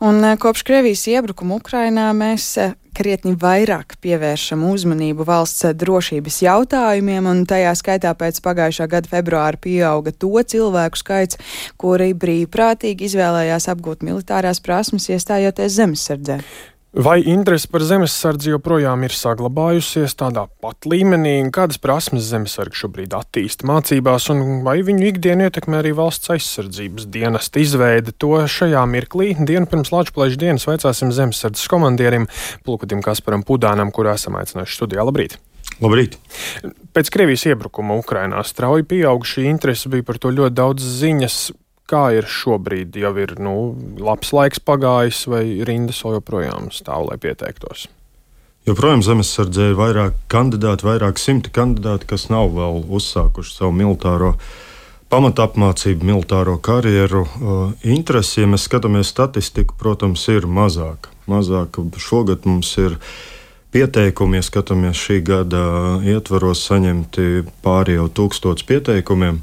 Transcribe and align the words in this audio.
Un 0.00 0.24
eh, 0.24 0.36
kopš 0.40 0.62
Krievijas 0.64 1.02
iebrukuma 1.12 1.58
Ukrainā 1.60 2.06
mēs 2.16 2.44
eh, 2.56 2.70
krietni 2.96 3.34
vairāk 3.36 3.98
pievēršam 4.00 4.62
uzmanību 4.64 5.26
valsts 5.28 5.66
eh, 5.68 5.74
drošības 5.76 6.38
jautājumiem, 6.46 7.28
un 7.28 7.42
tajā 7.44 7.74
skaitā 7.76 8.14
pēc 8.16 8.40
pagājušā 8.40 8.88
gada 8.94 9.12
februāra 9.12 9.60
pieauga 9.60 10.14
to 10.16 10.32
cilvēku 10.40 11.02
skaits, 11.02 11.36
kuri 11.76 12.14
brīvprātīgi 12.16 13.10
izvēlējās 13.10 13.68
apgūt 13.74 14.00
militārās 14.08 14.64
prasmes, 14.64 15.10
iestājoties 15.12 15.76
zemesardzē. 15.76 16.40
Vai 16.90 17.20
interese 17.22 17.68
par 17.70 17.84
zemesardzi 17.86 18.50
joprojām 18.50 19.04
ir 19.06 19.12
saglabājusies 19.14 20.16
tādā 20.18 20.48
pat 20.58 20.88
līmenī, 20.90 21.36
kādas 21.54 21.78
prasmes 21.78 22.24
zemesardze 22.26 22.80
šobrīd 22.80 23.14
attīsta 23.14 23.68
mācībās, 23.70 24.26
un 24.34 24.64
vai 24.66 24.80
viņu 24.82 25.06
ikdienu 25.12 25.46
ietekmē 25.46 25.78
arī 25.84 25.92
valsts 25.94 26.32
aizsardzības 26.34 27.06
dienesta 27.14 27.62
izveide? 27.62 28.10
To 28.18 28.32
šajā 28.42 28.82
mirklī, 28.90 29.36
dienu 29.38 29.70
pirms 29.70 29.94
Latvijas 29.94 30.34
dienas, 30.42 30.66
veicāsim 30.66 31.14
zemesardzes 31.14 31.70
komandierim 31.70 32.26
Pulkutim 32.66 33.06
Kasparam 33.06 33.46
Pudānam, 33.46 33.94
kurā 33.94 34.18
esam 34.18 34.40
aicinājuši 34.42 34.80
studijā. 34.80 35.06
Labrīt! 35.06 35.38
Labrīt! 35.78 36.18
Pēc 36.90 37.14
Krievijas 37.14 37.46
iebrukuma 37.52 38.02
Ukrainā 38.02 38.42
strauji 38.42 38.90
pieauga 38.90 39.30
šī 39.30 39.46
interese, 39.46 39.86
bija 39.94 40.10
par 40.10 40.18
to 40.18 40.34
ļoti 40.34 40.58
daudz 40.58 40.90
ziņas. 40.98 41.38
Kā 41.90 42.04
ir 42.14 42.28
šobrīd? 42.30 42.94
Jau 43.02 43.10
ir 43.18 43.34
nu, 43.42 43.54
labs 43.98 44.30
laiks 44.36 44.62
pagājis, 44.62 45.24
vai 45.30 45.44
rindas 45.66 46.04
joprojām 46.04 46.70
stāv, 46.74 47.08
lai 47.10 47.18
pieteiktos? 47.18 47.88
Joprojām 48.68 49.00
zemesardzē 49.02 49.70
ir 49.72 49.78
vairāk 49.78 50.18
kandidāti, 50.30 50.84
vairāk 50.86 51.18
simti 51.18 51.50
kandidāti, 51.50 52.06
kas 52.12 52.28
nav 52.30 52.52
vēl 52.54 52.84
uzsākuši 52.92 53.56
savu 53.56 53.72
militāro 53.74 54.34
pamatapmācību, 55.10 56.06
militāro 56.06 56.58
karjeru. 56.62 57.24
Uh, 57.24 57.62
interesi, 57.82 58.44
ja 58.44 58.50
mēs 58.50 58.68
skatāmies 58.68 59.10
statistiku, 59.10 59.74
protams, 59.80 60.28
ir 60.30 60.46
mazāka. 60.46 61.10
Mazāk 61.30 61.80
šogad 61.98 62.46
mums 62.46 62.70
ir 62.78 62.98
pieteikumi, 63.74 64.38
ja 64.38 64.46
skatāmies 64.46 64.98
šī 64.98 65.20
gada 65.26 65.64
ietvaros, 66.06 66.62
saņemti 66.68 67.46
pāri 67.64 67.98
jau 67.98 68.06
tūkstots 68.20 68.66
pieteikumiem. 68.68 69.40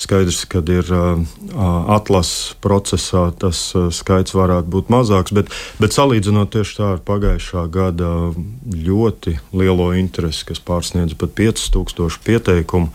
Skaidrs, 0.00 0.46
ka 0.48 0.62
ir 0.72 0.88
atlases 1.92 2.54
procesā 2.64 3.26
tas 3.36 3.58
skaits 3.92 4.32
varētu 4.32 4.72
būt 4.72 4.92
mazāks, 4.92 5.34
bet, 5.36 5.50
bet 5.76 5.92
salīdzinot 5.92 6.54
tieši 6.54 6.78
tā 6.78 6.86
ar 6.94 7.02
pagājušā 7.04 7.66
gada 7.72 8.12
ļoti 8.64 9.36
lielo 9.52 9.90
interesi, 9.98 10.46
kas 10.48 10.62
pārsniedz 10.64 11.18
pat 11.20 11.36
5000 11.36 12.22
pieteikumu. 12.24 12.88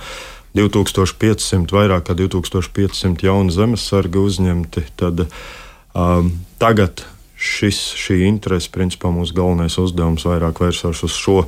2500, 0.55 1.67
vairāk 1.75 2.05
kā 2.07 2.15
2500 2.15 3.25
jaunu 3.27 3.51
zemesargu 3.51 4.23
uzņemti, 4.23 4.85
tad 4.95 5.25
um, 5.27 6.31
tagad 6.63 7.03
šis, 7.35 7.81
šī 7.99 8.21
interese, 8.29 8.71
principā 8.73 9.11
mūsu 9.13 9.35
galvenais 9.35 9.77
uzdevums 9.81 10.25
vairāk 10.27 10.63
vērsās 10.63 11.03
uz 11.05 11.17
šo 11.19 11.43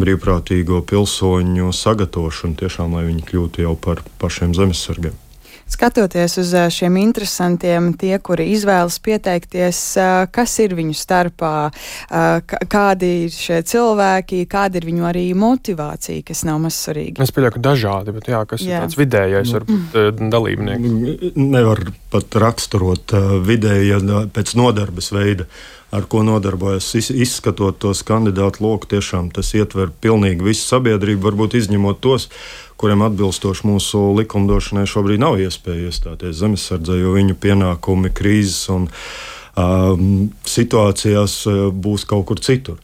brīvprātīgo 0.00 0.82
pilsoņu 0.88 1.72
sagatavošanu, 1.76 2.60
tiešām, 2.60 2.96
lai 2.96 3.08
viņi 3.08 3.26
kļūtu 3.32 3.66
jau 3.66 3.74
par 3.80 4.04
pašiem 4.20 4.56
zemesargiem. 4.56 5.29
Skatoties 5.70 6.36
uz 6.42 6.50
šiem 6.74 6.96
interesantiem, 7.00 7.92
tie, 7.98 8.12
kuri 8.18 8.48
izvēlas 8.54 8.98
pieteikties, 9.02 9.80
kas 10.34 10.56
ir 10.64 10.74
viņu 10.78 10.96
starpā, 10.98 11.54
kādi 12.70 13.10
ir 13.26 13.34
šie 13.34 13.60
cilvēki, 13.70 14.42
kāda 14.50 14.80
ir 14.80 14.88
viņu 14.90 15.08
arī 15.08 15.24
motivācija, 15.38 16.26
kas 16.26 16.44
nav 16.48 16.60
maz 16.66 16.78
svarīga. 16.82 17.22
Es 17.22 17.34
pieļauju, 17.34 17.56
ka 17.56 17.64
dažādi, 17.70 18.16
bet 18.18 18.30
jā, 18.32 18.44
kas 18.50 18.64
jā. 18.66 18.80
ir 18.80 18.86
tāds 18.86 19.00
vidējais 19.00 19.56
varbūt, 19.56 19.98
dalībnieks? 20.36 21.36
Nevar 21.40 21.84
pat 22.10 22.40
raksturot 22.42 23.14
vidēji 23.46 24.00
pēc 24.34 24.56
nodarbes 24.58 25.12
veida 25.14 25.46
ar 25.90 26.06
ko 26.10 26.22
nodarbojas. 26.26 26.92
Izskatot 27.10 27.80
tos 27.82 28.02
kandidātu 28.06 28.62
loku, 28.64 28.90
tiešām 28.94 29.30
tas 29.34 29.50
ietver 29.58 29.90
pilnīgi 30.02 30.46
visu 30.46 30.66
sabiedrību, 30.68 31.24
varbūt 31.26 31.56
izņemot 31.58 32.02
tos, 32.04 32.28
kuriem 32.80 33.04
atbilstoši 33.04 33.68
mūsu 33.68 34.00
likumdošanai 34.16 34.86
šobrīd 34.88 35.20
nav 35.20 35.38
iespēja 35.42 35.90
iestāties 35.90 36.38
zemesardzē, 36.40 36.96
jo 37.02 37.12
viņu 37.16 37.36
pienākumi 37.42 38.12
krīzes 38.16 38.70
un 38.72 38.88
um, 38.88 40.30
situācijās 40.48 41.42
būs 41.76 42.08
kaut 42.08 42.28
kur 42.30 42.42
citur. 42.44 42.80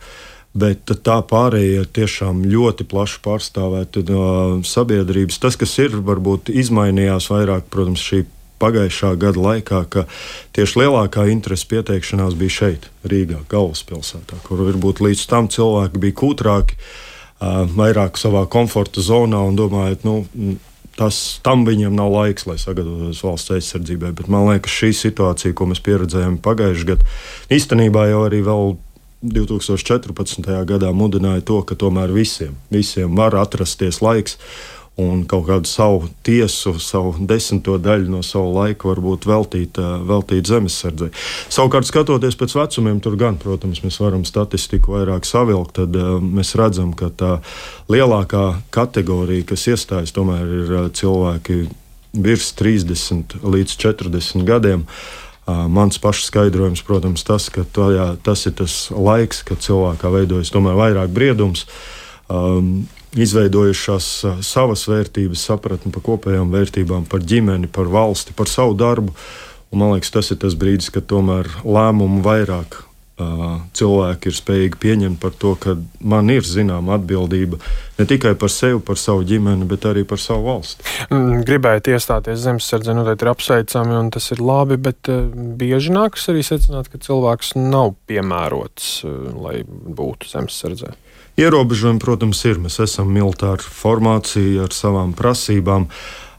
Bet 0.56 0.88
tā 1.04 1.18
pārējie 1.28 1.82
ir 1.82 1.88
tiešām 1.98 2.44
ļoti 2.48 2.86
plaši 2.88 3.18
pārstāvēti 3.24 4.06
no 4.08 4.28
sabiedrības. 4.64 5.36
Tas, 5.42 5.58
kas 5.60 5.74
ir, 5.84 5.98
varbūt 6.00 6.48
izmainījās 6.48 7.28
vairāk, 7.28 7.68
protams, 7.72 8.00
šī 8.00 8.22
pagājušā 8.62 9.12
gada 9.20 9.42
laikā, 9.42 9.82
ka 9.92 10.06
tieši 10.56 10.80
lielākā 10.80 11.26
interese 11.32 11.68
pieteikšanās 11.68 12.36
bija 12.40 12.56
šeit, 12.60 12.88
Rīgā, 13.04 13.42
galvaspilsētā, 13.52 14.40
kur 14.46 14.64
varbūt 14.64 15.02
līdz 15.04 15.26
tam 15.28 15.50
cilvēki 15.52 16.00
bija 16.06 16.16
kūtrāki, 16.22 16.80
vairāk 17.40 18.16
savā 18.20 18.46
komforta 18.48 19.02
zonā 19.04 19.42
un 19.44 19.58
domājot, 19.58 20.06
nu, 20.06 20.56
tas 20.96 21.38
tam 21.44 21.66
viņiem 21.68 21.94
nav 21.96 22.10
laiks, 22.12 22.46
lai 22.48 22.56
sagatavotos 22.60 23.20
valsts 23.24 23.52
aizsardzībai. 23.58 24.14
Bet 24.16 24.30
man 24.32 24.48
liekas, 24.48 24.72
šī 24.72 24.92
situācija, 24.96 25.56
ko 25.56 25.68
mēs 25.70 25.82
pieredzējām 25.84 26.40
pagājušajā 26.44 26.90
gadā, 26.94 27.16
īstenībā 27.52 28.06
jau 28.10 28.24
arī 28.28 28.40
vēl 28.46 28.76
2014. 29.26 30.48
gadā 30.68 30.92
mudināja 30.92 31.44
to, 31.44 31.60
ka 31.66 31.76
tomēr 31.78 32.12
visiem, 32.14 32.56
visiem 32.72 33.16
var 33.16 33.36
atrasties 33.40 34.02
laiks 34.04 34.36
un 34.96 35.26
kaut 35.28 35.44
kādu 35.50 35.68
savu 35.68 36.06
tiesu, 36.24 36.72
savu 36.80 37.12
desmito 37.28 37.76
daļu 37.80 38.08
no 38.14 38.22
sava 38.24 38.48
laika 38.62 38.88
varbūt 38.88 39.26
veltīt, 39.28 39.80
veltīt 40.08 40.48
zemesardzei. 40.48 41.10
Savukārt, 41.52 41.88
skatoties 41.88 42.38
pēc 42.40 42.54
vecumiem, 42.56 43.02
tur 43.04 43.18
gan, 43.20 43.36
protams, 43.40 43.82
mēs 43.84 44.00
varam 44.00 44.24
statistiku 44.28 44.96
vairāk 44.96 45.28
savilkt, 45.28 45.76
tad 45.82 45.98
mēs 46.24 46.54
redzam, 46.56 46.94
ka 46.96 47.10
tā 47.12 47.34
lielākā 47.92 48.46
kategorija, 48.72 49.50
kas 49.52 49.68
iestājas, 49.74 50.16
tomēr 50.16 50.56
ir 50.62 50.74
cilvēki 50.96 51.66
virs 52.16 52.54
30 52.56 53.36
līdz 53.44 53.76
40 53.84 54.48
gadiem. 54.48 54.88
Mans 55.46 56.00
pašs 56.02 56.30
skaidrojums, 56.32 56.80
protams, 56.82 57.22
tas, 57.22 57.50
ka 57.52 57.62
tajā, 57.62 58.14
tas 58.24 58.48
ir 58.48 58.56
tas 58.58 58.88
laiks, 58.90 59.44
kad 59.46 59.60
cilvēkā 59.62 60.10
veidojas 60.10 60.50
vairāk 60.56 61.12
briedums. 61.14 61.68
Um, 62.26 62.88
izveidojušās 63.14 64.08
savas 64.44 64.86
vērtības, 64.90 65.44
sapratni 65.50 65.92
par 65.94 66.04
kopējām 66.06 66.50
vērtībām, 66.52 67.06
par 67.10 67.22
ģimeni, 67.24 67.70
par 67.72 67.90
valsti, 67.92 68.34
par 68.36 68.50
savu 68.50 68.76
darbu. 68.78 69.14
Un 69.72 69.82
man 69.82 69.94
liekas, 69.94 70.12
tas 70.14 70.30
ir 70.30 70.40
tas 70.42 70.54
brīdis, 70.58 70.92
kad 70.94 71.08
tomēr 71.10 71.48
lēmumu 71.66 72.22
vairāk 72.24 72.78
uh, 73.20 73.58
cilvēki 73.76 74.30
ir 74.30 74.36
spējīgi 74.36 74.80
pieņemt 74.82 75.20
par 75.22 75.34
to, 75.40 75.54
ka 75.60 75.74
man 76.00 76.30
ir 76.32 76.46
zināma 76.46 76.96
atbildība 76.96 77.58
ne 77.98 78.06
tikai 78.08 78.34
par 78.38 78.52
sevi, 78.52 78.78
par 78.84 79.00
savu 79.00 79.24
ģimeni, 79.26 79.66
bet 79.68 79.88
arī 79.88 80.04
par 80.08 80.20
savu 80.22 80.46
valsti. 80.50 80.86
Mm, 81.08 81.42
gribētu 81.48 81.94
iestāties 81.96 82.42
zemesardze, 82.44 82.94
noteikti 82.96 83.26
ir 83.26 83.32
apsveicami 83.32 83.96
un 83.98 84.12
tas 84.14 84.30
ir 84.34 84.42
labi, 84.44 84.78
bet 84.88 85.10
bieži 85.58 85.94
nākas 85.96 86.28
arī 86.32 86.44
secināt, 86.46 86.92
ka 86.92 87.00
cilvēks 87.02 87.56
nav 87.58 87.96
piemērots, 88.10 89.00
lai 89.40 89.60
būtu 89.66 90.30
zemesardzē. 90.30 90.94
Ierobežojumi, 91.36 92.00
protams, 92.00 92.38
ir. 92.48 92.56
Mēs 92.64 92.78
esam 92.80 93.10
militāra 93.12 93.60
formācija 93.60 94.64
ar 94.64 94.72
savām 94.72 95.12
prasībām. 95.12 95.90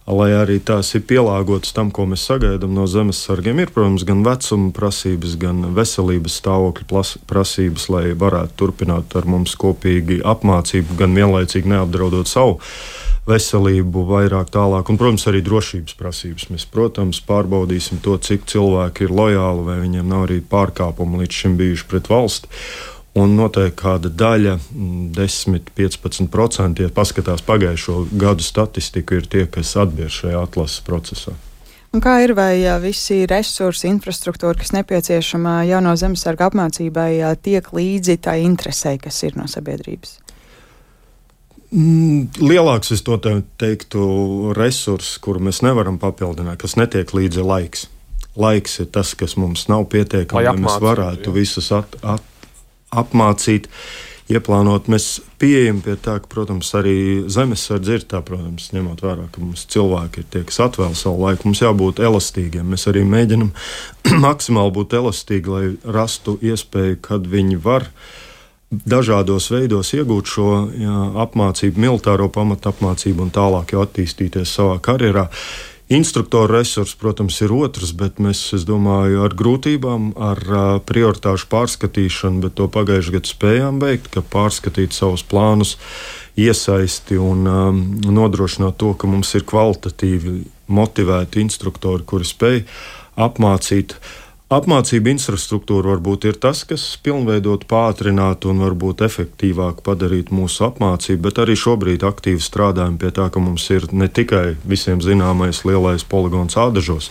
Lai 0.08 0.30
arī 0.34 0.56
tās 0.64 0.94
ir 0.96 1.04
pielāgotas 1.04 1.76
tam, 1.76 1.92
ko 1.92 2.06
mēs 2.08 2.24
sagaidām 2.30 2.72
no 2.74 2.86
zemesargiem, 2.88 3.60
ir, 3.60 3.74
protams, 3.76 4.06
gan 4.08 4.24
vecuma 4.26 4.72
prasības, 4.74 5.36
gan 5.38 5.60
veselības 5.76 6.40
stāvokļa 6.40 7.04
prasības, 7.28 7.90
lai 7.92 8.06
varētu 8.18 8.56
turpināt 8.58 9.14
ar 9.20 9.28
mums 9.28 9.54
kopīgi 9.60 10.22
apmācību, 10.24 10.98
gan 10.98 11.14
vienlaicīgi 11.20 11.76
neapdraudot 11.76 12.32
savu 12.32 12.58
veselību 13.28 14.06
vairāk 14.08 14.50
tālāk, 14.56 14.88
un, 14.88 14.98
protams, 14.98 15.28
arī 15.30 15.44
drošības 15.44 15.98
prasības. 16.00 16.50
Mēs, 16.56 16.66
protams, 16.72 17.20
pārbaudīsim 17.28 18.00
to, 18.02 18.16
cik 18.18 18.48
cilvēki 18.50 19.06
ir 19.06 19.14
lojāli, 19.14 19.66
vai 19.68 19.82
viņiem 19.84 20.08
nav 20.08 20.30
arī 20.30 20.40
pārkāpumi 20.42 21.26
līdz 21.26 21.42
šim 21.44 21.58
bijuši 21.60 21.92
pret 21.92 22.08
valsti. 22.10 22.56
Un 23.18 23.34
noteikti 23.38 23.80
kāda 23.80 24.12
daļa, 24.14 24.58
10-15%, 25.18 26.28
mm, 26.30 26.86
ja 26.86 26.94
paskatās 26.94 27.42
pagājušo 27.48 28.04
gadu 28.14 28.46
statistiku, 28.46 29.18
ir 29.18 29.30
tie, 29.32 29.48
kas 29.50 29.74
atbiež 29.80 30.22
šajā 30.22 30.44
atlases 30.44 30.84
procesā. 30.86 31.34
Un 31.96 32.04
kā 32.04 32.18
ir, 32.22 32.36
vai 32.38 32.60
visi 32.84 33.24
resursi, 33.30 33.88
infrastruktūra, 33.90 34.58
kas 34.60 34.74
nepieciešama 34.76 35.62
jauno 35.70 35.96
zemesarga 35.98 36.52
apmācībai, 36.52 37.10
tiek 37.42 37.72
līdzi 37.74 38.20
tai 38.28 38.42
interesei, 38.44 39.00
kas 39.02 39.24
ir 39.26 39.40
no 39.40 39.48
sabiedrības? 39.50 40.18
Mm, 41.68 42.30
lielāks, 42.40 42.94
es 42.96 43.04
to 43.04 43.18
te 43.20 43.34
teiktu, 43.60 44.04
resurs, 44.56 45.16
kuru 45.24 45.42
mēs 45.50 45.60
nevaram 45.66 45.98
papildināt, 46.00 46.62
kas 46.62 46.78
netiek 46.80 47.12
līdzi 47.12 47.44
laiks. 47.44 47.88
Laiks 48.38 48.78
ir 48.84 48.92
tas, 48.94 49.16
kas 49.18 49.34
mums 49.40 49.66
nav 49.72 49.88
pietiekami, 49.92 50.46
lai 50.46 50.60
mēs 50.62 50.78
varētu 50.84 51.32
jā. 51.32 51.36
visus 51.36 51.72
at, 51.76 51.98
at, 52.06 52.27
apmācīt. 52.92 53.72
ieplānot. 54.28 54.90
Mēs 54.92 55.22
pieejam 55.40 55.80
pie 55.84 55.96
tā, 55.96 56.18
ka, 56.20 56.28
protams, 56.28 56.74
arī 56.76 57.24
zemesardze 57.32 57.96
ir 57.96 58.06
tā, 58.12 58.20
protams, 58.26 58.70
ņemot 58.76 59.04
vērā, 59.04 59.30
ka 59.32 59.40
mums 59.40 59.64
cilvēki 59.72 60.20
ir 60.20 60.28
tie, 60.34 60.42
kas 60.50 60.60
atvēl 60.68 60.96
savu 61.00 61.24
laiku. 61.24 61.48
Mums 61.48 61.64
jābūt 61.64 62.02
elastīgiem. 62.04 62.68
Mēs 62.68 62.90
arī 62.92 63.06
mēģinam 63.08 63.54
maksimāli 64.28 64.76
būt 64.76 64.98
elastīgi, 65.00 65.54
lai 65.54 65.94
rastu 65.96 66.38
iespēju, 66.44 67.00
kad 67.08 67.28
viņi 67.32 67.62
var 67.64 67.88
dažādos 68.68 69.48
veidos 69.54 69.94
iegūt 69.96 70.28
šo 70.28 70.52
jā, 70.76 71.00
apmācību, 71.24 71.80
militāro 71.80 72.28
pamatu 72.28 72.74
apmācību 72.74 73.24
un 73.24 73.32
tālāk 73.32 73.72
jau 73.72 73.86
attīstīties 73.88 74.58
savā 74.60 74.76
karjerā. 74.84 75.30
Instruktoru 75.88 76.52
resurss, 76.52 76.98
protams, 77.00 77.38
ir 77.46 77.54
otrs, 77.56 77.94
bet 77.96 78.18
mēs, 78.20 78.42
es 78.58 78.66
domāju, 78.68 79.22
ar 79.24 79.36
grūtībām, 79.40 80.10
ar 80.20 80.42
prioritāšu 80.84 81.48
pārskatīšanu, 81.54 82.42
bet 82.44 82.58
to 82.60 82.68
pagājušajā 82.74 83.16
gadā 83.16 83.32
spējām 83.32 83.80
veikt, 83.80 84.12
ka 84.12 84.24
pārskatīt 84.36 84.92
savus 84.98 85.24
plānus, 85.24 85.78
iesaisti 86.36 87.16
un 87.24 87.48
um, 87.48 87.82
nodrošināt 88.04 88.76
to, 88.84 88.92
ka 89.00 89.08
mums 89.08 89.32
ir 89.40 89.48
kvalitatīvi 89.48 90.38
motivēti 90.68 91.46
instruktori, 91.48 92.04
kuri 92.04 92.28
spēj 92.28 92.66
apmācīt 93.16 93.96
uh, 93.96 94.27
Apmācība 94.48 95.12
infrastruktūra 95.12 95.90
varbūt 95.92 96.30
ir 96.30 96.38
tas, 96.40 96.62
kas 96.64 96.84
pilnveidot, 97.04 97.66
pātrināt 97.68 98.46
un 98.48 98.62
varbūt 98.64 99.02
efektīvāk 99.04 99.82
padarīt 99.84 100.32
mūsu 100.32 100.64
apmācību, 100.70 101.20
bet 101.26 101.42
arī 101.44 101.58
šobrīd 101.60 102.06
aktīvi 102.08 102.40
strādājam 102.40 102.96
pie 102.96 103.12
tā, 103.12 103.26
ka 103.28 103.44
mums 103.44 103.68
ir 103.76 103.90
ne 103.92 104.08
tikai 104.08 104.56
visiem 104.64 105.04
zināmais 105.04 105.66
lielais 105.68 106.08
poligons 106.08 106.56
ādažos, 106.64 107.10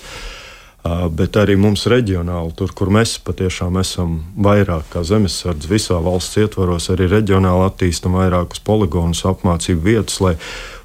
bet 1.12 1.36
arī 1.36 1.58
mums 1.60 1.84
reģionāli, 1.92 2.56
tur, 2.56 2.72
kur 2.72 2.88
mēs 2.96 3.18
patiešām 3.28 3.76
esam 3.84 4.22
vairāk 4.40 4.88
kā 4.94 5.04
zemesardze 5.04 5.68
visā 5.68 6.00
valsts 6.00 6.40
ietvaros, 6.40 6.88
arī 6.94 7.10
reģionāli 7.18 7.68
attīstam 7.68 8.16
vairākus 8.16 8.64
poligonus, 8.64 9.26
apmācību 9.28 9.84
vietas, 9.84 10.22
lai 10.24 10.38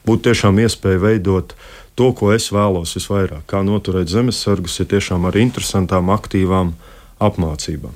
būtu 0.03 0.27
tiešām 0.27 0.59
iespēja 0.65 0.99
veidot 0.99 1.55
uh, 1.55 1.80
to, 2.01 2.09
ko 2.17 2.31
es 2.33 2.49
vēlos 2.53 2.95
visvairāk. 2.97 3.45
Kā 3.49 3.61
noturēt 3.65 4.09
zemesargus, 4.09 4.79
ir 4.81 4.89
tiešām 4.95 5.29
ar 5.29 5.37
interesantām, 5.37 6.09
aktīvām 6.13 6.73
apmācībām. 7.21 7.93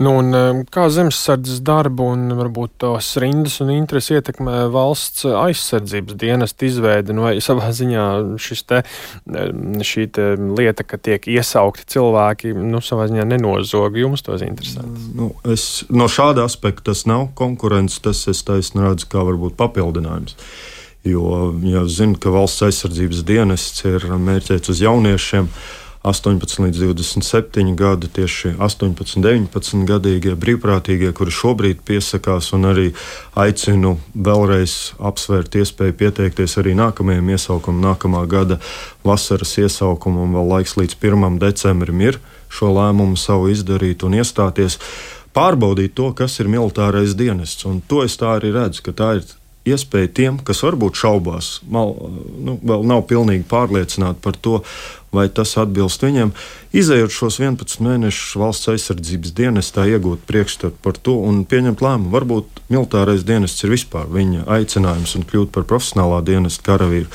Nu, 0.00 0.14
un, 0.22 0.30
um, 0.32 0.60
kā 0.72 0.86
zemesardzes 0.92 1.60
darbu 1.64 2.06
un 2.14 2.32
varbūt 2.38 2.78
tos 2.80 3.10
rindas 3.20 3.58
un 3.60 3.74
interesi 3.74 4.16
ietekmē 4.16 4.64
valsts 4.72 5.26
aizsardzības 5.28 6.16
dienesta 6.22 6.64
izveidi, 6.64 7.12
nu, 7.12 7.26
vai 7.26 7.34
savā 7.44 7.68
ziņā 7.76 8.06
te, 8.70 8.80
um, 9.28 9.76
šī 9.84 10.06
te 10.16 10.28
lieta, 10.40 10.86
ka 10.88 10.96
tiek 10.96 11.28
iesaukti 11.28 11.84
cilvēki, 11.92 12.54
nu, 12.56 12.80
savā 12.80 13.10
ziņā 13.12 13.28
nenozog 13.34 14.00
jums 14.00 14.24
tos 14.24 14.44
interesanti? 14.46 15.10
Nu, 15.20 15.34
es, 15.44 15.84
no 15.92 16.08
šāda 16.08 16.48
aspekta 16.48 16.88
tas 16.92 17.04
nav 17.10 17.28
konkurence, 17.38 18.00
tas 18.00 18.24
es 18.32 18.40
taisnu 18.48 18.88
redzu 18.88 19.12
kā 19.12 19.28
varbūt 19.28 19.60
papildinājums. 19.60 20.38
Jo 21.04 21.50
ja 21.66 21.82
zinu, 21.90 22.14
ka 22.14 22.30
valsts 22.30 22.62
aizsardzības 22.62 23.24
dienests 23.26 23.82
ir 23.88 24.04
mērķēts 24.06 24.70
uz 24.70 24.82
jauniešiem. 24.84 25.48
18 26.02 26.58
līdz 26.64 26.80
27 26.82 27.76
gadi, 27.78 28.08
tieši 28.10 28.56
18, 28.58 29.20
19 29.22 29.84
gadīgie 29.86 30.34
brīvprātīgie, 30.34 31.12
kuri 31.14 31.30
šobrīd 31.30 31.84
piesakās, 31.86 32.50
un 32.56 32.66
arī 32.72 32.88
aicinu 33.38 33.94
vēlreiz 34.14 34.96
apsvērt 34.98 35.54
iespēju 35.62 35.94
pieteikties 36.00 36.58
arī 36.58 36.74
nākamajam 36.78 37.30
iesaukumam, 37.36 37.84
nākamā 37.92 38.24
gada 38.26 38.58
vasaras 39.06 39.54
iesaukumam, 39.62 40.34
vēl 40.34 40.50
laiks 40.56 40.74
līdz 40.80 40.98
1. 40.98 41.38
decembrim 41.42 42.02
ir 42.02 42.18
šo 42.50 42.72
lēmumu 42.74 43.14
savu 43.14 43.52
izdarīt 43.54 44.02
un 44.02 44.18
iestāties. 44.18 44.80
Pārbaudīt 45.32 45.94
to, 45.94 46.10
kas 46.18 46.34
ir 46.42 46.50
militārais 46.50 47.14
dienests. 47.16 47.62
Un 47.64 47.78
to 47.88 48.02
es 48.02 48.18
tā 48.20 48.34
arī 48.40 48.50
redzu, 48.52 48.82
ka 48.90 48.92
tā 48.92 49.14
ir 49.20 49.30
iespēja 49.68 50.10
tiem, 50.16 50.40
kas 50.42 50.62
varbūt 50.64 50.98
šaubās, 50.98 51.52
mal, 51.70 51.94
nu, 52.42 52.56
vēl 52.62 52.86
nav 52.88 53.04
pilnīgi 53.10 53.46
pārliecināti 53.50 54.22
par 54.24 54.38
to, 54.42 54.60
vai 55.12 55.28
tas 55.28 55.54
atbilst 55.60 56.02
viņiem. 56.02 56.32
Izejot 56.72 57.12
šos 57.12 57.36
11 57.42 57.82
mēnešus 57.84 58.36
valsts 58.40 58.70
aizsardzības 58.72 59.34
dienestā, 59.36 59.84
iegūt 59.90 60.24
priekšstatu 60.28 60.80
par 60.84 60.96
to 60.96 61.18
un 61.20 61.42
pieņemt 61.48 61.84
lēmumu. 61.84 62.12
Varbūt 62.14 62.62
militārais 62.72 63.26
dienests 63.28 63.60
ir 63.66 63.74
vispār 63.74 64.08
viņa 64.08 64.46
aicinājums 64.56 65.12
un 65.18 65.26
kļūt 65.28 65.52
par 65.52 65.66
profesionālā 65.68 66.22
dienesta 66.24 66.64
karavīru. 66.70 67.10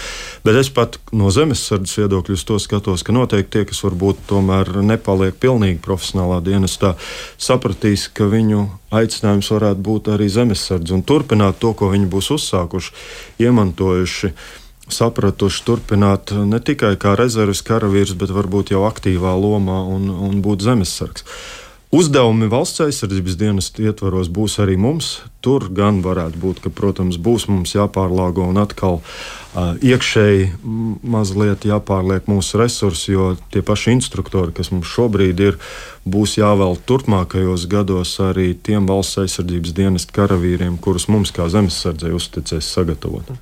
Bet 0.46 0.60
es 0.62 0.70
pat 0.74 1.00
no 1.10 1.32
zemesardzes 1.34 1.98
viedokļa 2.04 2.38
to 2.48 2.60
skatos, 2.62 3.04
ka 3.04 3.16
noteikti 3.18 3.58
tie, 3.58 3.66
kas 3.72 3.82
varbūt 3.88 4.28
tomēr 4.30 4.70
nepaliek 4.86 5.36
pilnīgi 5.42 5.82
profesionālā 5.82 6.38
dienestā, 6.46 6.94
sapratīs, 7.42 8.06
ka 8.14 8.30
viņu 8.30 8.68
aicinājums 8.94 9.50
varētu 9.52 9.84
būt 9.90 10.14
arī 10.14 10.30
zemesardze 10.32 10.94
un 10.94 11.02
turpināt 11.02 11.58
to, 11.60 11.74
ko 11.74 11.90
viņi 11.92 12.08
būs 12.14 12.30
uzsākuši, 12.38 12.94
iemantojuši 13.42 14.34
sapratuši 14.94 15.64
turpināt 15.68 16.34
ne 16.48 16.60
tikai 16.60 16.96
kā 17.00 17.16
rezerves 17.20 17.64
karavīrs, 17.66 18.16
bet 18.18 18.34
varbūt 18.34 18.74
jau 18.76 18.84
aktīvā 18.88 19.36
lomā 19.38 19.84
un, 19.96 20.10
un 20.10 20.44
būt 20.46 20.66
zemesargs. 20.68 21.26
Uzdevumi 21.88 22.50
valsts 22.52 22.82
aizsardzības 22.84 23.38
dienas 23.40 23.70
ietvaros 23.80 24.28
būs 24.28 24.58
arī 24.60 24.74
mums. 24.76 25.22
Tur 25.40 25.70
gan 25.72 26.02
varētu 26.04 26.42
būt, 26.42 26.60
ka, 26.66 26.72
protams, 26.74 27.16
būs 27.16 27.46
mums 27.48 27.72
jāpārlāgo 27.78 28.44
un 28.44 28.60
atkal 28.60 29.00
uh, 29.00 29.80
iekšēji 29.80 30.50
mazliet 31.08 31.64
jāpārliek 31.70 32.28
mūsu 32.28 32.60
resursi, 32.60 33.14
jo 33.16 33.30
tie 33.56 33.64
paši 33.64 33.96
instruktori, 33.96 34.52
kas 34.52 34.74
mums 34.76 34.92
šobrīd 34.92 35.40
ir, 35.48 35.64
būs 36.04 36.36
jāvēl 36.42 36.76
turpmākajos 36.92 37.70
gados 37.72 38.18
arī 38.20 38.52
tiem 38.52 38.92
valsts 38.92 39.24
aizsardzības 39.24 39.80
dienas 39.80 40.12
karavīriem, 40.12 40.76
kurus 40.84 41.08
mums 41.08 41.32
kā 41.32 41.48
zemesardzei 41.48 42.12
uzticēs 42.20 42.68
sagatavot. 42.68 43.38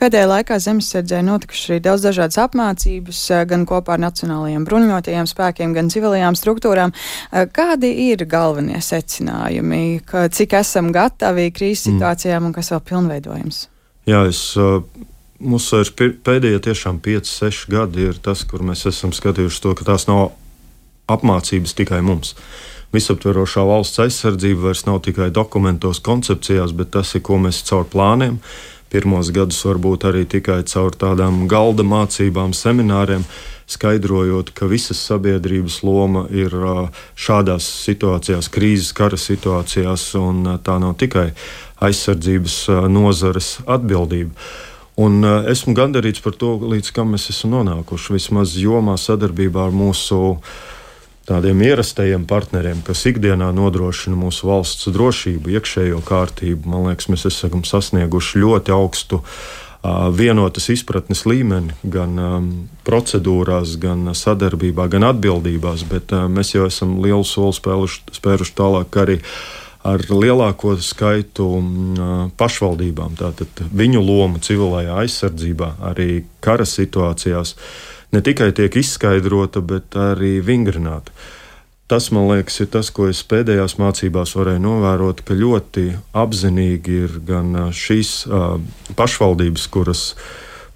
Pēdējā 0.00 0.26
laikā 0.30 0.58
zemesardzē 0.62 1.20
notikušas 1.26 1.70
arī 1.70 1.82
daudz 1.84 2.06
dažādas 2.08 2.40
apmācības, 2.44 3.20
eh, 3.30 3.44
gan 3.50 3.66
kopā 3.66 3.96
ar 3.96 4.04
nacionālajiem 4.06 4.66
bruņotajiem 4.68 5.28
spēkiem, 5.30 5.74
gan 5.74 5.92
civilajām 5.92 6.38
struktūrām. 6.38 6.92
Eh, 7.32 7.46
kādi 7.46 7.92
ir 8.10 8.26
galvenie 8.26 8.80
secinājumi, 8.80 10.04
ka, 10.04 10.28
cik 10.28 10.58
esam 10.60 10.92
gatavi 10.92 11.50
krīzes 11.52 11.86
mm. 11.86 11.98
situācijām 11.98 12.50
un 12.50 12.52
kas 12.52 12.70
vēl 12.70 12.80
pilnveidojams? 12.80 13.64
Jā, 14.06 14.26
es. 14.28 14.56
Uh... 14.56 14.82
Mums 15.40 15.70
ir 15.72 15.88
pēdējie 15.96 16.58
tiešām 16.66 16.98
5, 17.00 17.24
6 17.32 17.70
gadi, 17.72 18.02
ir 18.10 18.18
tas, 18.20 18.42
kur 18.44 18.60
mēs 18.60 18.82
esam 18.90 19.14
skatījuši 19.16 19.62
to, 19.64 19.70
ka 19.78 19.86
tās 19.88 20.04
nav 20.04 20.34
apmācības 21.08 21.72
tikai 21.78 22.02
mums. 22.04 22.34
Visaptverošā 22.92 23.64
valsts 23.64 24.02
aizsardzība 24.02 24.66
vairs 24.68 24.84
nav 24.84 24.98
tikai 25.06 25.30
dokumentos, 25.32 26.02
koncepcijās, 26.04 26.74
bet 26.76 26.92
tas 26.96 27.14
ir, 27.14 27.22
ko 27.24 27.38
mēs 27.40 27.62
caur 27.68 27.86
plāniem, 27.88 28.40
pirmos 28.90 29.30
gadus 29.34 29.60
varbūt 29.64 30.06
arī 30.10 30.24
tikai 30.28 30.60
caur 30.68 30.94
tādām 30.98 31.44
galda 31.50 31.84
mācībām, 31.86 32.54
semināriem, 32.56 33.24
skaidrojot, 33.70 34.50
ka 34.54 34.66
visas 34.70 34.98
sabiedrības 35.06 35.80
loma 35.86 36.24
ir 36.34 36.54
šādās 37.14 37.68
situācijās, 37.84 38.50
krīzes, 38.50 38.90
kara 38.96 39.18
situācijās, 39.20 40.08
un 40.18 40.56
tā 40.64 40.80
nav 40.82 40.96
tikai 40.98 41.30
aizsardzības 41.80 42.56
nozares 42.90 43.60
atbildība. 43.70 44.34
Un 45.00 45.22
esmu 45.24 45.72
gandarīts 45.78 46.20
par 46.20 46.34
to, 46.36 46.56
līdz 46.74 46.90
kam 46.92 47.14
mēs 47.14 47.30
esam 47.32 47.54
nonākuši. 47.54 48.18
Vismaz 48.18 48.58
jomā 48.60 48.98
sadarbībā 49.00 49.70
ar 49.70 49.72
mūsu 49.72 50.18
uh, 50.34 50.58
tādiem 51.30 51.62
ierastajiem 51.62 52.26
partneriem, 52.28 52.82
kas 52.86 53.04
ikdienā 53.06 53.52
nodrošina 53.54 54.18
mūsu 54.18 54.48
valsts 54.50 54.90
drošību, 54.90 55.54
iekšējo 55.54 56.02
kārtību. 56.06 56.70
Man 56.70 56.88
liekas, 56.90 57.10
mēs 57.12 57.28
esam 57.30 57.62
sasnieguši 57.66 58.42
ļoti 58.42 58.74
augstu 58.74 59.22
vienotas 60.12 60.66
izpratnes 60.74 61.22
līmeni 61.24 61.72
gan 61.88 62.18
um, 62.20 62.48
procedūrās, 62.84 63.78
gan 63.80 64.10
sadarbībā, 64.12 64.90
gan 64.92 65.06
atbildībās, 65.08 65.86
bet 65.88 66.12
uh, 66.12 66.26
mēs 66.28 66.52
jau 66.52 66.66
esam 66.68 66.98
lielu 67.00 67.24
soli 67.24 67.56
spēluši, 67.56 68.02
spēruši 68.18 68.56
tālāk 68.58 68.98
arī 69.00 69.16
ar 69.80 70.04
lielāko 70.12 70.74
skaitu 70.84 71.46
pašvaldībām. 72.36 73.14
Tātad 73.16 73.62
viņu 73.72 74.02
loma 74.04 74.42
civilajā 74.44 74.98
aizsardzībā, 75.06 75.70
arī 75.88 76.10
kara 76.44 76.66
situācijās. 76.68 77.54
Uh, 77.54 77.99
ne 78.12 78.22
tikai 78.24 78.50
tiek 78.56 78.76
izskaidrota, 78.80 79.62
bet 79.62 79.96
arī 79.98 80.38
vingrināta. 80.44 81.14
Tas, 81.90 82.12
man 82.14 82.28
liekas, 82.30 82.60
ir 82.62 82.68
tas, 82.70 82.92
ko 82.94 83.08
es 83.10 83.24
pēdējās 83.26 83.74
mācībās 83.80 84.36
varēju 84.38 84.62
novērot, 84.62 85.24
ka 85.26 85.34
ļoti 85.34 85.88
apzinīgi 86.14 87.00
ir 87.06 87.16
gan 87.26 87.56
šīs 87.74 88.12
pašvaldības, 88.98 89.64
kuras 89.74 90.04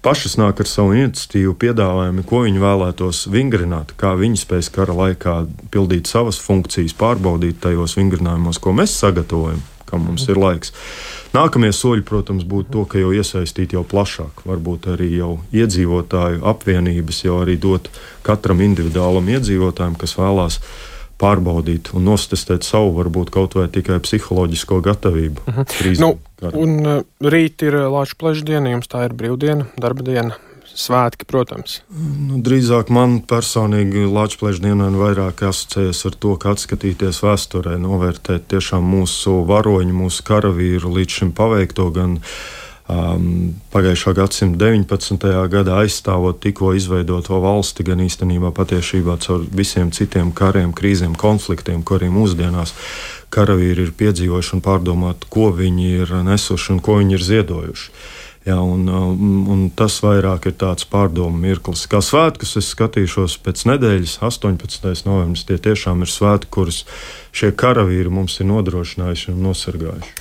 pašas 0.03 0.35
nāk 0.37 0.59
ar 0.59 0.67
savu 0.69 0.97
iniciatīvu, 0.97 1.55
piedāvājumu, 1.63 2.25
ko 2.27 2.43
viņi 2.43 2.59
vēlētos 2.61 3.23
vingrināt, 3.31 3.95
kā 3.97 4.11
viņi 4.19 4.41
spēs 4.43 4.69
kara 4.75 4.93
laikā 4.93 5.37
pildīt 5.71 6.11
savas 6.11 6.41
funkcijas, 6.43 6.93
pārbaudīt 6.99 7.63
tajos 7.63 7.95
vingrinājumos, 7.97 8.59
ko 8.59 8.75
mēs 8.75 8.99
sagatavojam, 8.99 9.63
kam 9.89 10.07
mums 10.07 10.27
ir 10.31 10.39
laiks. 10.41 10.73
Nākamie 11.35 11.71
soļi, 11.75 12.05
protams, 12.07 12.45
būtu 12.47 12.71
to, 12.71 12.83
ka 12.89 13.01
jau 13.01 13.11
iesaistīt 13.15 13.75
jau 13.75 13.83
plašāk, 13.87 14.45
varbūt 14.47 14.89
arī 14.95 15.11
jau 15.17 15.31
iedzīvotāju 15.55 16.43
apvienības, 16.47 17.23
jau 17.25 17.41
arī 17.43 17.57
dot 17.61 17.89
katram 18.25 18.63
individuālam 18.65 19.31
iedzīvotājam, 19.35 19.97
kas 19.99 20.15
vēlās 20.19 20.59
pārbaudīt 21.21 21.93
un 21.95 22.09
nostestēt 22.09 22.67
savu, 22.67 22.91
varbūt 22.97 23.31
kaut 23.35 23.55
vai 23.55 23.67
tikai 23.71 24.01
psiholoģisko 24.03 24.81
gatavību. 24.83 25.45
Uh 25.47 25.61
-huh. 25.61 25.99
nu, 25.99 26.09
un 26.51 26.75
uh, 26.85 27.03
rīt 27.21 27.63
ir 27.63 27.79
Latvijas 27.79 28.17
plēša 28.19 28.45
diena, 28.45 28.69
jums 28.69 28.91
tā 28.91 29.05
ir 29.05 29.13
brīvdiena, 29.13 29.65
darba 29.79 30.03
diena. 30.03 30.35
Svētki, 30.75 31.23
protams. 31.23 31.77
Nu, 31.95 32.41
drīzāk 32.43 32.89
man 32.91 33.21
personīgi 33.23 34.03
Latvijas 34.11 34.59
dienā 34.59 34.89
vairāk 34.91 35.45
asociējas 35.47 36.03
ar 36.09 36.17
to, 36.19 36.33
ka 36.35 36.51
atskatīties 36.51 37.21
vēsturē, 37.23 37.77
novērtēt 37.79 38.49
tiešām 38.51 38.83
mūsu 38.83 39.39
varoņu, 39.47 39.95
mūsu 39.95 40.25
karavīru 40.27 40.91
līdz 40.97 41.19
šim 41.21 41.31
paveikto 41.37 41.87
gan 41.95 42.17
um, 42.19 43.53
pagājušā 43.71 44.15
gadsimta 44.19 44.67
19. 44.67 45.29
gadā 45.53 45.79
aizstāvot 45.85 46.41
tikko 46.43 46.73
izveidoto 46.75 47.39
valsti, 47.39 47.87
gan 47.87 48.03
īstenībā 48.03 48.51
patiešībā 48.59 49.15
caur 49.23 49.47
visiem 49.55 49.95
citiem 49.95 50.35
kariem, 50.35 50.75
krīzēm, 50.75 51.15
konfliktiem, 51.15 51.87
kuriem 51.87 52.19
mūsdienās 52.19 52.75
karavīri 53.31 53.87
ir 53.87 53.95
piedzīvojuši 53.95 54.57
un 54.59 54.67
pārdomāt, 54.67 55.23
ko 55.31 55.53
viņi 55.55 55.89
ir 56.01 56.13
nesuši 56.27 56.75
un 56.75 56.83
ko 56.83 56.99
viņi 56.99 57.15
ir 57.15 57.27
ziedojuši. 57.31 57.89
Jā, 58.45 58.59
un, 58.61 58.83
um, 58.85 59.37
un 59.49 59.61
tas 59.73 59.95
vairāk 60.05 60.43
ir 60.51 60.53
tāds 60.61 60.85
pārdomu 60.85 61.39
mirklis. 61.41 61.87
Kā 61.89 61.97
svētkus 62.05 62.53
es 62.59 62.67
skatīšos 62.75 63.39
pēc 63.41 63.63
nedēļas, 63.71 64.19
18. 64.21 64.91
novembris. 65.07 65.47
Tie 65.49 65.57
tiešām 65.57 66.05
ir 66.05 66.11
svētki, 66.13 66.51
kurus 66.53 66.83
šie 67.33 67.49
karavīri 67.57 68.13
mums 68.13 68.37
ir 68.37 68.51
nodrošinājuši 68.51 69.31
un 69.33 69.41
nosargājuši. 69.47 70.13